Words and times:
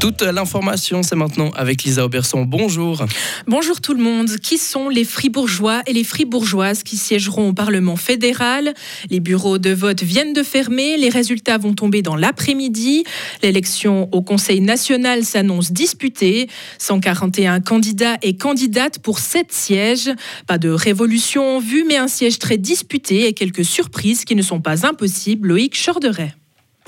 Toute 0.00 0.22
l'information, 0.22 1.02
c'est 1.02 1.16
maintenant 1.16 1.50
avec 1.56 1.82
Lisa 1.82 2.04
Auberson. 2.04 2.44
Bonjour. 2.44 3.04
Bonjour 3.48 3.80
tout 3.80 3.94
le 3.94 4.02
monde. 4.02 4.28
Qui 4.38 4.56
sont 4.56 4.88
les 4.88 5.04
fribourgeois 5.04 5.82
et 5.86 5.92
les 5.92 6.04
fribourgeoises 6.04 6.84
qui 6.84 6.96
siégeront 6.96 7.48
au 7.48 7.52
Parlement 7.52 7.96
fédéral? 7.96 8.74
Les 9.10 9.18
bureaux 9.18 9.58
de 9.58 9.70
vote 9.70 10.02
viennent 10.04 10.32
de 10.32 10.44
fermer. 10.44 10.96
Les 10.96 11.08
résultats 11.08 11.58
vont 11.58 11.74
tomber 11.74 12.02
dans 12.02 12.14
l'après-midi. 12.14 13.04
L'élection 13.42 14.08
au 14.12 14.22
Conseil 14.22 14.60
national 14.60 15.24
s'annonce 15.24 15.72
disputée. 15.72 16.48
141 16.78 17.60
candidats 17.60 18.18
et 18.22 18.36
candidates 18.36 19.00
pour 19.00 19.18
7 19.18 19.52
sièges. 19.52 20.10
Pas 20.46 20.58
de 20.58 20.70
révolution 20.70 21.56
en 21.56 21.58
vue, 21.58 21.84
mais 21.86 21.96
un 21.96 22.08
siège 22.08 22.38
très 22.38 22.56
disputé 22.56 23.26
et 23.26 23.32
quelques 23.32 23.64
surprises 23.64 24.24
qui 24.24 24.36
ne 24.36 24.42
sont 24.42 24.60
pas 24.60 24.86
impossibles. 24.86 25.48
Loïc 25.48 25.76
Chorderet. 25.76 26.37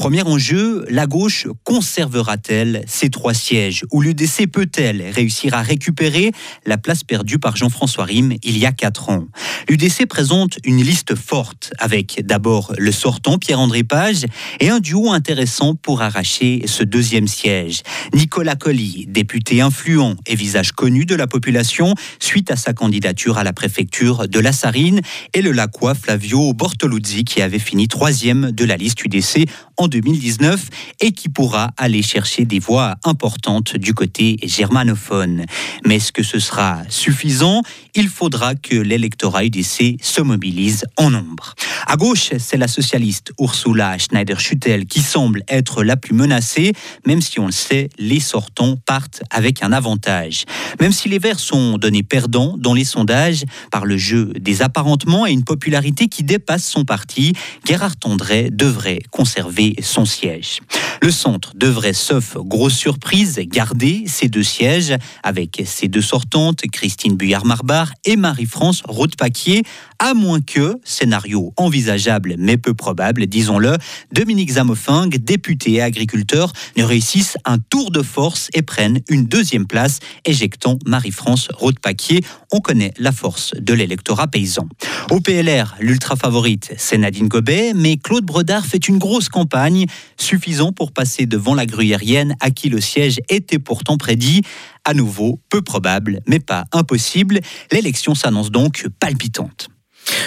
Premier 0.01 0.23
enjeu, 0.23 0.87
la 0.89 1.07
gauche 1.07 1.47
conservera-t-elle 1.63 2.83
ces 2.87 3.11
trois 3.11 3.35
sièges 3.35 3.85
ou 3.93 4.01
l'UDC 4.01 4.51
peut-elle 4.51 5.11
réussir 5.11 5.53
à 5.53 5.61
récupérer 5.61 6.33
la 6.65 6.79
place 6.79 7.05
perdue 7.05 7.39
par 7.39 7.55
Jean-François 7.57 8.07
Rime 8.07 8.33
il 8.43 8.57
y 8.57 8.65
a 8.65 8.73
quatre 8.73 9.11
ans? 9.11 9.27
L'UDC 9.69 10.07
présente 10.07 10.57
une 10.65 10.83
liste 10.83 11.15
forte 11.15 11.75
avec 11.79 12.23
d'abord 12.25 12.73
le 12.79 12.93
sortant 12.93 13.37
Pierre-André 13.37 13.85
Page 13.85 14.25
et 14.59 14.71
un 14.71 14.81
duo 14.81 15.13
intéressant 15.13 15.75
pour 15.75 16.01
arracher 16.01 16.63
ce 16.65 16.83
deuxième 16.83 17.29
siège. 17.29 17.83
Nicolas 18.15 18.57
Colli, 18.57 19.05
député 19.07 19.61
influent 19.61 20.17
et 20.27 20.35
visage 20.35 20.73
connu 20.73 21.05
de 21.05 21.15
la 21.15 21.27
population 21.27 21.95
suite 22.21 22.51
à 22.51 22.57
sa 22.57 22.73
candidature 22.73 23.37
à 23.37 23.45
la 23.45 23.53
préfecture 23.53 24.29
de 24.29 24.41
la 24.41 24.53
Sarine 24.53 25.03
et 25.35 25.43
le 25.43 25.53
Lacroix 25.53 25.95
Flavio 25.95 26.55
Bortoluzzi 26.55 27.25
qui 27.25 27.43
avait 27.43 27.59
fini 27.59 27.87
troisième 27.87 28.51
de 28.51 28.65
la 28.65 28.79
liste 28.79 29.05
UDC 29.05 29.47
en 29.77 29.90
2019 29.91 30.69
et 31.01 31.13
qui 31.13 31.29
pourra 31.29 31.73
aller 31.77 32.03
chercher 32.03 32.45
des 32.47 32.59
voix 32.59 32.97
importantes 33.05 33.77
du 33.77 33.93
côté 33.93 34.39
germanophone. 34.43 35.45
Mais 35.85 35.97
est-ce 35.97 36.13
que 36.13 36.23
ce 36.23 36.39
sera 36.39 36.79
suffisant? 36.89 37.63
Il 37.95 38.09
faudra 38.09 38.55
que 38.55 38.77
l'électorat 38.77 39.45
UDC 39.45 39.99
se 40.01 40.23
mobilise 40.23 40.85
en 40.97 41.11
nombre. 41.11 41.55
À 41.87 41.97
gauche, 41.97 42.31
c'est 42.39 42.57
la 42.57 42.69
socialiste 42.69 43.33
Ursula 43.39 43.99
Schneider-Schuttel 43.99 44.87
qui 44.87 45.01
semble 45.01 45.43
être 45.49 45.83
la 45.83 45.97
plus 45.97 46.15
menacée, 46.15 46.73
même 47.07 47.21
si 47.21 47.41
on 47.41 47.47
le 47.47 47.53
sait, 47.53 47.89
les 47.99 48.21
sortants 48.21 48.77
partent 48.87 49.23
avec 49.31 49.63
un 49.63 49.73
avantage. 49.73 50.45
Même 50.81 50.93
si 50.93 51.09
les 51.09 51.19
Verts 51.19 51.41
sont 51.41 51.79
donnés 51.79 52.03
perdants 52.03 52.57
dans 52.57 52.75
les 52.75 52.85
sondages 52.85 53.45
par 53.71 53.85
le 53.85 53.97
jeu 53.97 54.33
des 54.39 54.63
apparentements 54.63 55.27
et 55.27 55.33
une 55.33 55.45
popularité 55.45 56.09
qui 56.09 56.23
dépasse 56.23 56.65
son 56.65 56.85
parti, 56.85 57.33
Gérard 57.67 57.97
Tendray 57.97 58.51
devrait 58.51 59.01
conserver 59.11 59.75
son 59.83 60.05
siège. 60.05 60.61
Le 61.03 61.11
centre 61.11 61.53
devrait, 61.57 61.95
sauf 61.95 62.37
grosse 62.37 62.77
surprise, 62.77 63.41
garder 63.47 64.05
ses 64.07 64.29
deux 64.29 64.43
sièges 64.43 64.95
avec 65.23 65.63
ses 65.65 65.89
deux 65.89 66.03
sortantes, 66.03 66.61
Christine 66.71 67.17
Buyard-Marbar 67.17 67.91
et 68.05 68.17
Marie-France 68.17 68.83
Roth-Paquier, 68.87 69.63
à 69.99 70.13
moins 70.13 70.43
que, 70.43 70.79
scénario 70.85 71.55
envisageable 71.57 72.35
mais 72.39 72.59
peu 72.59 72.75
probable, 72.75 73.27
disons-le, 73.27 73.79
Dominique 74.13 74.53
Zamofing, 74.53 75.09
député 75.09 75.73
et 75.73 75.83
agriculteur, 75.83 76.53
ne 76.77 76.85
réussisse 76.85 77.39
un 77.47 77.59
tour 77.59 77.91
de 77.91 78.03
force 78.03 78.51
et 78.53 78.61
prenne 78.61 79.01
une 79.09 79.25
deuxième 79.25 79.67
place, 79.67 80.01
éjectant 80.27 80.79
Marie-France 80.85 81.49
Roth-Paquier. 81.55 82.23
On 82.53 82.61
connaît 82.61 82.93
la 82.99 83.13
force 83.13 83.55
de 83.59 83.73
l'électorat 83.73 84.29
paysan. 84.29 84.69
Au 85.11 85.21
PLR, 85.21 85.77
l'ultra 85.81 86.17
favorite, 86.17 86.75
c'est 86.77 86.99
Nadine 86.99 87.29
Gobet, 87.29 87.73
mais 87.75 87.97
Claude 87.97 88.25
Brodard 88.25 88.67
fait 88.67 88.87
une 88.87 88.99
grosse 88.99 89.31
campagne, 89.31 89.87
suffisant 90.19 90.73
pour 90.73 90.90
passer 90.91 91.27
devant 91.27 91.55
la 91.55 91.67
gruyérienne 91.67 92.37
à 92.41 92.51
qui 92.51 92.69
le 92.69 92.81
siège 92.81 93.21
était 93.29 93.59
pourtant 93.59 93.97
prédit. 93.97 94.43
À 94.85 94.95
nouveau, 94.95 95.41
peu 95.49 95.63
probable, 95.63 96.21
mais 96.27 96.41
pas 96.41 96.65
impossible. 96.73 97.41
L'élection 97.73 98.15
s'annonce 98.15 98.51
donc 98.51 98.87
palpitante. 98.99 99.69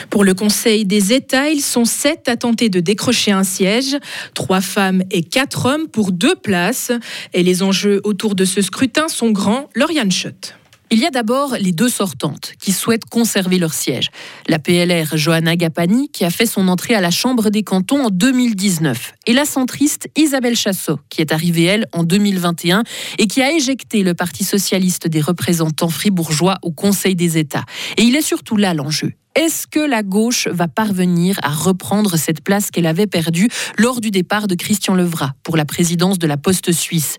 Pour 0.09 0.23
le 0.23 0.33
Conseil 0.33 0.85
des 0.85 1.13
États, 1.13 1.49
ils 1.49 1.61
sont 1.61 1.85
sept 1.85 2.29
à 2.29 2.37
tenter 2.37 2.69
de 2.69 2.79
décrocher 2.79 3.31
un 3.31 3.43
siège, 3.43 3.97
trois 4.33 4.61
femmes 4.61 5.03
et 5.11 5.23
quatre 5.23 5.65
hommes 5.65 5.87
pour 5.87 6.11
deux 6.11 6.35
places. 6.35 6.91
Et 7.33 7.43
les 7.43 7.63
enjeux 7.63 8.01
autour 8.03 8.35
de 8.35 8.45
ce 8.45 8.61
scrutin 8.61 9.07
sont 9.07 9.31
grands. 9.31 9.69
Lauriane 9.75 10.11
Schott. 10.11 10.55
Il 10.93 10.99
y 10.99 11.07
a 11.07 11.09
d'abord 11.09 11.55
les 11.59 11.71
deux 11.71 11.89
sortantes 11.89 12.53
qui 12.61 12.71
souhaitent 12.71 13.05
conserver 13.09 13.57
leur 13.57 13.73
siège. 13.73 14.11
La 14.47 14.59
PLR 14.59 15.17
Johanna 15.17 15.55
Gapani 15.55 16.09
qui 16.09 16.23
a 16.23 16.29
fait 16.29 16.45
son 16.45 16.67
entrée 16.67 16.93
à 16.93 17.01
la 17.01 17.09
Chambre 17.09 17.49
des 17.49 17.63
cantons 17.63 18.05
en 18.05 18.09
2019 18.11 19.15
et 19.25 19.33
la 19.33 19.45
centriste 19.45 20.07
Isabelle 20.15 20.55
Chassot 20.55 20.99
qui 21.09 21.21
est 21.21 21.31
arrivée 21.31 21.63
elle 21.63 21.87
en 21.93 22.03
2021 22.03 22.83
et 23.17 23.25
qui 23.25 23.41
a 23.41 23.51
éjecté 23.51 24.03
le 24.03 24.13
Parti 24.13 24.43
socialiste 24.43 25.07
des 25.07 25.19
représentants 25.19 25.89
fribourgeois 25.89 26.59
au 26.61 26.69
Conseil 26.69 27.15
des 27.15 27.39
États. 27.39 27.65
Et 27.97 28.03
il 28.03 28.15
est 28.15 28.21
surtout 28.21 28.55
là 28.55 28.75
l'enjeu. 28.75 29.13
Est-ce 29.35 29.65
que 29.65 29.79
la 29.79 30.03
gauche 30.03 30.47
va 30.47 30.67
parvenir 30.67 31.39
à 31.41 31.49
reprendre 31.49 32.17
cette 32.17 32.43
place 32.43 32.69
qu'elle 32.69 32.85
avait 32.85 33.07
perdue 33.07 33.49
lors 33.79 33.99
du 33.99 34.11
départ 34.11 34.45
de 34.45 34.53
Christian 34.53 34.93
Levrat 34.93 35.33
pour 35.41 35.57
la 35.57 35.65
présidence 35.65 36.19
de 36.19 36.27
la 36.27 36.37
Poste 36.37 36.71
suisse? 36.71 37.17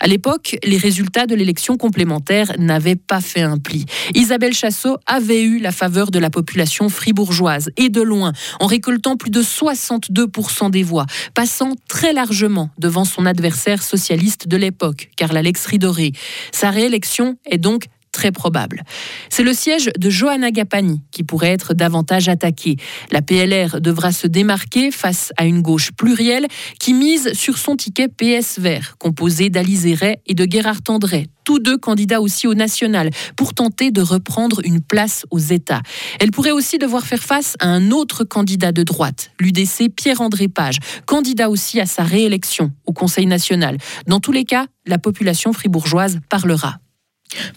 À 0.00 0.06
l'époque, 0.06 0.56
les 0.64 0.76
résultats 0.76 1.26
de 1.26 1.34
l'élection 1.34 1.76
complémentaire 1.76 2.52
n'avaient 2.58 2.96
pas 2.96 3.20
fait 3.20 3.42
un 3.42 3.58
pli. 3.58 3.86
Isabelle 4.14 4.52
Chassot 4.52 4.98
avait 5.06 5.42
eu 5.42 5.58
la 5.58 5.72
faveur 5.72 6.10
de 6.10 6.18
la 6.18 6.30
population 6.30 6.88
fribourgeoise, 6.88 7.70
et 7.76 7.88
de 7.88 8.02
loin, 8.02 8.32
en 8.60 8.66
récoltant 8.66 9.16
plus 9.16 9.30
de 9.30 9.42
62% 9.42 10.70
des 10.70 10.82
voix, 10.82 11.06
passant 11.34 11.72
très 11.88 12.12
largement 12.12 12.70
devant 12.78 13.04
son 13.04 13.26
adversaire 13.26 13.82
socialiste 13.82 14.48
de 14.48 14.56
l'époque, 14.56 15.10
Karl 15.16 15.36
Alex 15.36 15.66
Ridoré. 15.66 16.12
Sa 16.52 16.70
réélection 16.70 17.36
est 17.46 17.58
donc 17.58 17.86
très 18.16 18.32
probable. 18.32 18.82
C'est 19.28 19.42
le 19.42 19.52
siège 19.52 19.90
de 19.98 20.08
Johanna 20.08 20.50
Gapani 20.50 21.02
qui 21.12 21.22
pourrait 21.22 21.52
être 21.52 21.74
davantage 21.74 22.30
attaqué. 22.30 22.76
La 23.12 23.20
PLR 23.20 23.82
devra 23.82 24.10
se 24.10 24.26
démarquer 24.26 24.90
face 24.90 25.34
à 25.36 25.44
une 25.44 25.60
gauche 25.60 25.92
plurielle 25.92 26.46
qui 26.80 26.94
mise 26.94 27.34
sur 27.34 27.58
son 27.58 27.76
ticket 27.76 28.08
PS 28.08 28.58
vert, 28.58 28.96
composé 28.98 29.50
d'Alice 29.50 29.84
Ray 30.00 30.16
et 30.24 30.32
de 30.32 30.50
Gérard 30.50 30.80
Tendray, 30.80 31.26
tous 31.44 31.58
deux 31.58 31.76
candidats 31.76 32.22
aussi 32.22 32.46
au 32.46 32.54
national, 32.54 33.10
pour 33.36 33.52
tenter 33.52 33.90
de 33.90 34.00
reprendre 34.00 34.62
une 34.64 34.80
place 34.80 35.26
aux 35.30 35.38
États. 35.38 35.82
Elle 36.18 36.30
pourrait 36.30 36.52
aussi 36.52 36.78
devoir 36.78 37.04
faire 37.04 37.22
face 37.22 37.54
à 37.60 37.68
un 37.68 37.90
autre 37.90 38.24
candidat 38.24 38.72
de 38.72 38.82
droite, 38.82 39.30
l'UDC 39.38 39.94
Pierre-André 39.94 40.48
Page, 40.48 40.78
candidat 41.04 41.50
aussi 41.50 41.80
à 41.80 41.86
sa 41.86 42.02
réélection 42.02 42.72
au 42.86 42.94
Conseil 42.94 43.26
national. 43.26 43.76
Dans 44.06 44.20
tous 44.20 44.32
les 44.32 44.44
cas, 44.44 44.68
la 44.86 44.96
population 44.96 45.52
fribourgeoise 45.52 46.20
parlera. 46.30 46.78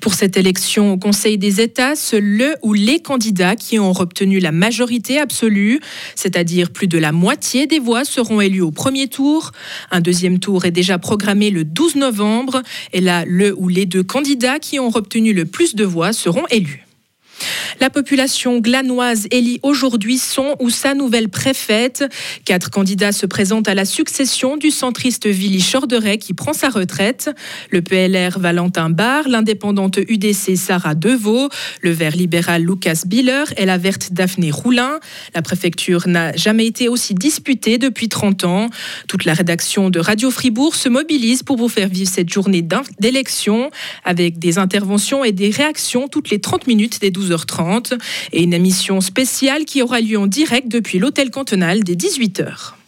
Pour 0.01 0.13
cette 0.13 0.37
élection 0.37 0.93
au 0.93 0.97
Conseil 0.97 1.37
des 1.37 1.61
États, 1.61 1.95
seuls 1.95 2.23
le 2.23 2.55
ou 2.63 2.73
les 2.73 2.99
candidats 2.99 3.55
qui 3.55 3.79
ont 3.79 3.91
obtenu 3.91 4.39
la 4.39 4.51
majorité 4.51 5.19
absolue, 5.19 5.79
c'est-à-dire 6.15 6.71
plus 6.71 6.87
de 6.87 6.97
la 6.97 7.11
moitié 7.11 7.67
des 7.67 7.79
voix, 7.79 8.05
seront 8.05 8.41
élus 8.41 8.61
au 8.61 8.71
premier 8.71 9.07
tour. 9.07 9.51
Un 9.91 10.01
deuxième 10.01 10.39
tour 10.39 10.65
est 10.65 10.71
déjà 10.71 10.97
programmé 10.97 11.49
le 11.49 11.63
12 11.63 11.95
novembre. 11.95 12.61
Et 12.93 13.01
là, 13.01 13.25
le 13.25 13.53
ou 13.57 13.67
les 13.67 13.85
deux 13.85 14.03
candidats 14.03 14.59
qui 14.59 14.79
ont 14.79 14.91
obtenu 14.93 15.33
le 15.33 15.45
plus 15.45 15.75
de 15.75 15.85
voix 15.85 16.13
seront 16.13 16.45
élus. 16.49 16.88
La 17.79 17.89
population 17.89 18.59
glanoise 18.59 19.27
élit 19.31 19.59
aujourd'hui 19.63 20.17
son 20.17 20.55
ou 20.59 20.69
sa 20.69 20.93
nouvelle 20.93 21.29
préfète. 21.29 22.03
Quatre 22.45 22.69
candidats 22.69 23.11
se 23.11 23.25
présentent 23.25 23.67
à 23.67 23.73
la 23.73 23.85
succession 23.85 24.57
du 24.57 24.71
centriste 24.71 25.27
Willy 25.27 25.61
Chorderet 25.61 26.17
qui 26.17 26.33
prend 26.33 26.53
sa 26.53 26.69
retraite. 26.69 27.29
Le 27.71 27.81
PLR 27.81 28.39
Valentin 28.39 28.89
Barr, 28.89 29.27
l'indépendante 29.27 29.97
UDC 29.97 30.57
Sarah 30.57 30.95
Deveau, 30.95 31.49
le 31.81 31.91
vert 31.91 32.15
libéral 32.15 32.63
Lucas 32.63 33.03
Biller 33.05 33.45
et 33.57 33.65
la 33.65 33.77
verte 33.77 34.09
Daphné 34.11 34.51
Roulin. 34.51 34.99
La 35.33 35.41
préfecture 35.41 36.07
n'a 36.07 36.35
jamais 36.35 36.65
été 36.65 36.89
aussi 36.89 37.13
disputée 37.13 37.77
depuis 37.77 38.09
30 38.09 38.43
ans. 38.43 38.69
Toute 39.07 39.25
la 39.25 39.33
rédaction 39.33 39.89
de 39.89 39.99
Radio 39.99 40.31
Fribourg 40.31 40.75
se 40.75 40.89
mobilise 40.89 41.43
pour 41.43 41.57
vous 41.57 41.69
faire 41.69 41.87
vivre 41.87 42.09
cette 42.09 42.29
journée 42.29 42.65
d'élection 42.99 43.71
avec 44.03 44.39
des 44.39 44.57
interventions 44.57 45.23
et 45.23 45.31
des 45.31 45.49
réactions 45.49 46.07
toutes 46.07 46.29
les 46.29 46.39
30 46.39 46.67
minutes 46.67 47.01
des 47.01 47.11
12 47.11 47.28
12h30 47.29 47.99
et 48.31 48.43
une 48.43 48.53
émission 48.53 49.01
spéciale 49.01 49.65
qui 49.65 49.81
aura 49.81 50.01
lieu 50.01 50.17
en 50.17 50.27
direct 50.27 50.67
depuis 50.67 50.99
l'hôtel 50.99 51.31
cantonal 51.31 51.83
dès 51.83 51.95
18h. 51.95 52.78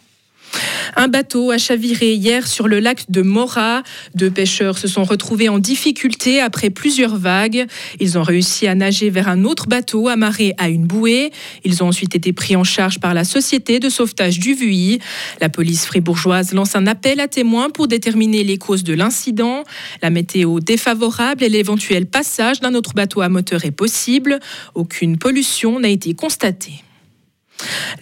Un 0.94 1.08
bateau 1.08 1.50
a 1.50 1.58
chaviré 1.58 2.14
hier 2.14 2.46
sur 2.46 2.68
le 2.68 2.78
lac 2.78 3.10
de 3.10 3.22
Mora. 3.22 3.82
Deux 4.14 4.30
pêcheurs 4.30 4.78
se 4.78 4.88
sont 4.88 5.04
retrouvés 5.04 5.48
en 5.48 5.58
difficulté 5.58 6.40
après 6.40 6.70
plusieurs 6.70 7.16
vagues. 7.16 7.66
Ils 7.98 8.18
ont 8.18 8.22
réussi 8.22 8.66
à 8.66 8.74
nager 8.74 9.10
vers 9.10 9.28
un 9.28 9.44
autre 9.44 9.66
bateau 9.66 10.08
amarré 10.08 10.54
à 10.58 10.68
une 10.68 10.86
bouée. 10.86 11.32
Ils 11.64 11.82
ont 11.82 11.88
ensuite 11.88 12.14
été 12.14 12.32
pris 12.32 12.56
en 12.56 12.64
charge 12.64 13.00
par 13.00 13.14
la 13.14 13.24
société 13.24 13.80
de 13.80 13.88
sauvetage 13.88 14.38
du 14.38 14.54
Vuy. 14.54 14.98
La 15.40 15.48
police 15.48 15.86
fribourgeoise 15.86 16.52
lance 16.52 16.76
un 16.76 16.86
appel 16.86 17.20
à 17.20 17.28
témoins 17.28 17.70
pour 17.70 17.88
déterminer 17.88 18.44
les 18.44 18.58
causes 18.58 18.84
de 18.84 18.94
l'incident. 18.94 19.64
La 20.02 20.10
météo 20.10 20.60
défavorable 20.60 21.42
et 21.42 21.48
l'éventuel 21.48 22.06
passage 22.06 22.60
d'un 22.60 22.74
autre 22.74 22.92
bateau 22.94 23.22
à 23.22 23.28
moteur 23.28 23.64
est 23.64 23.70
possible. 23.70 24.40
Aucune 24.74 25.16
pollution 25.16 25.80
n'a 25.80 25.88
été 25.88 26.14
constatée. 26.14 26.82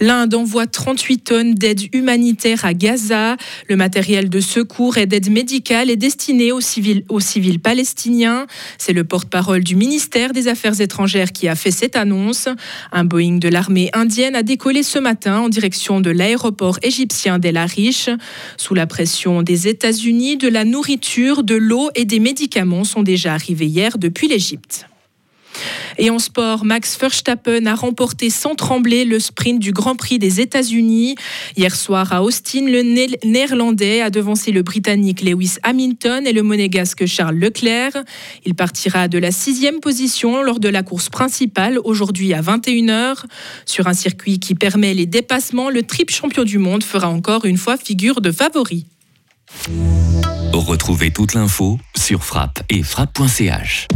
L'Inde 0.01 0.35
envoie 0.35 0.67
38 0.67 1.19
tonnes 1.19 1.55
d'aide 1.55 1.83
humanitaire 1.95 2.65
à 2.65 2.75
Gaza. 2.75 3.37
Le 3.69 3.77
matériel 3.77 4.29
de 4.29 4.41
secours 4.41 4.99
et 4.99 5.07
d'aide 5.07 5.31
médicale 5.31 5.91
est 5.91 5.97
destiné 5.97 6.53
aux 6.53 6.61
civils, 6.61 7.61
palestiniens. 7.61 8.47
C'est 8.79 8.93
le 8.93 9.05
porte-parole 9.05 9.63
du 9.63 9.77
ministère 9.77 10.33
des 10.33 10.49
Affaires 10.49 10.81
étrangères 10.81 11.33
qui 11.33 11.49
a 11.49 11.55
fait 11.55 11.71
cette 11.71 11.97
annonce. 11.97 12.49
Un 12.93 13.05
Boeing 13.05 13.39
de 13.39 13.49
l'armée 13.49 13.91
indienne 13.93 14.37
a 14.37 14.43
décollé 14.43 14.83
ce 14.83 14.99
matin 14.99 15.41
en 15.41 15.49
direction 15.49 16.01
de 16.01 16.11
l'aéroport 16.11 16.79
égyptien 16.83 17.39
d'El 17.39 17.57
Arish. 17.57 18.09
Sous 18.57 18.75
la 18.75 18.87
pression 18.87 19.43
des 19.43 19.69
États-Unis, 19.69 20.37
de 20.37 20.49
la 20.49 20.65
nourriture, 20.65 21.43
de 21.43 21.55
l'eau 21.55 21.91
et 21.95 22.05
des 22.05 22.21
médicaments 22.21 22.85
sont 22.85 23.03
déjà 23.03 23.35
arrivés 23.35 23.67
hier 23.67 23.99
depuis 23.99 24.29
l'Égypte. 24.29 24.90
Et 25.99 26.11
en 26.11 26.19
sport, 26.19 26.65
Max 26.65 26.99
Verstappen 26.99 27.67
a 27.67 27.75
remporté 27.75 28.31
sans 28.31 28.55
trembler 28.55 29.05
le 29.05 29.19
sprint 29.19 29.61
du 29.61 29.73
Grand 29.73 29.97
Prix 29.97 30.19
des 30.19 30.41
États-Unis. 30.41 31.17
Hier 31.57 31.75
soir 31.75 32.13
à 32.13 32.23
Austin, 32.23 32.67
le 32.67 32.83
Néerlandais 33.25 34.01
a 34.01 34.11
devancé 34.11 34.53
le 34.53 34.63
Britannique 34.63 35.23
Lewis 35.23 35.57
Hamilton 35.63 36.27
et 36.27 36.33
le 36.33 36.43
Monégasque 36.43 37.07
Charles 37.07 37.37
Leclerc. 37.37 37.93
Il 38.45 38.55
partira 38.55 39.09
de 39.09 39.19
la 39.19 39.31
sixième 39.31 39.81
position 39.81 40.43
lors 40.43 40.61
de 40.61 40.69
la 40.69 40.83
course 40.83 41.09
principale 41.09 41.79
aujourd'hui 41.85 42.35
à 42.35 42.41
21h. 42.41 43.25
Sur 43.67 43.87
un 43.87 43.95
circuit 43.95 44.39
qui 44.39 44.55
permet 44.55 44.95
les 44.95 45.07
dépassements, 45.07 45.71
le 45.71 45.83
triple 45.83 46.13
champion 46.13 46.45
du 46.45 46.59
monde 46.59 46.83
fera 46.83 47.09
encore 47.09 47.45
une 47.45 47.59
fois 47.59 47.77
figure 47.77 48.21
de 48.21 48.33
favori. 48.33 48.87
Retrouvez 50.53 51.11
toute 51.11 51.35
l'info 51.35 51.79
sur 51.97 52.25
frappe 52.25 52.63
et 52.69 52.83
frappe.ch. 52.83 53.89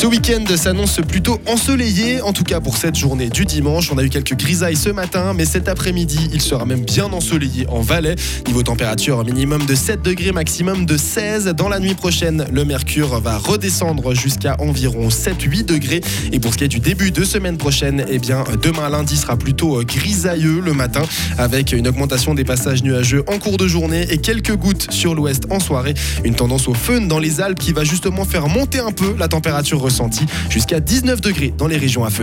Ce 0.00 0.06
week-end 0.06 0.46
s'annonce 0.56 0.98
plutôt 1.06 1.38
ensoleillé, 1.46 2.22
en 2.22 2.32
tout 2.32 2.42
cas 2.42 2.58
pour 2.58 2.78
cette 2.78 2.96
journée 2.96 3.28
du 3.28 3.44
dimanche. 3.44 3.92
On 3.92 3.98
a 3.98 4.02
eu 4.02 4.08
quelques 4.08 4.34
grisailles 4.34 4.74
ce 4.74 4.88
matin, 4.88 5.34
mais 5.34 5.44
cet 5.44 5.68
après-midi, 5.68 6.30
il 6.32 6.40
sera 6.40 6.64
même 6.64 6.86
bien 6.86 7.04
ensoleillé 7.12 7.66
en 7.68 7.82
Valais. 7.82 8.16
Niveau 8.46 8.62
température 8.62 9.22
minimum 9.26 9.66
de 9.66 9.74
7 9.74 10.00
degrés, 10.00 10.32
maximum 10.32 10.86
de 10.86 10.96
16. 10.96 11.48
Dans 11.48 11.68
la 11.68 11.80
nuit 11.80 11.92
prochaine, 11.92 12.46
le 12.50 12.64
mercure 12.64 13.20
va 13.20 13.36
redescendre 13.36 14.14
jusqu'à 14.14 14.56
environ 14.58 15.08
7-8 15.08 15.66
degrés. 15.66 16.00
Et 16.32 16.40
pour 16.40 16.54
ce 16.54 16.58
qui 16.58 16.64
est 16.64 16.68
du 16.68 16.80
début 16.80 17.10
de 17.10 17.22
semaine 17.22 17.58
prochaine, 17.58 18.06
eh 18.08 18.18
bien, 18.18 18.44
demain 18.62 18.88
lundi 18.88 19.18
sera 19.18 19.36
plutôt 19.36 19.84
grisailleux 19.84 20.62
le 20.64 20.72
matin, 20.72 21.02
avec 21.36 21.72
une 21.72 21.86
augmentation 21.86 22.32
des 22.32 22.44
passages 22.44 22.82
nuageux 22.82 23.22
en 23.26 23.38
cours 23.38 23.58
de 23.58 23.68
journée 23.68 24.06
et 24.08 24.16
quelques 24.16 24.56
gouttes 24.56 24.90
sur 24.90 25.14
l'ouest 25.14 25.42
en 25.50 25.60
soirée. 25.60 25.92
Une 26.24 26.36
tendance 26.36 26.68
au 26.68 26.74
fun 26.74 27.02
dans 27.02 27.18
les 27.18 27.42
Alpes 27.42 27.58
qui 27.58 27.74
va 27.74 27.84
justement 27.84 28.24
faire 28.24 28.48
monter 28.48 28.78
un 28.78 28.92
peu 28.92 29.14
la 29.18 29.28
température 29.28 29.89
ressentie 29.90 30.26
jusqu'à 30.48 30.80
19 30.80 31.20
degrés 31.20 31.52
dans 31.56 31.66
les 31.66 31.76
régions 31.76 32.04
à. 32.04 32.10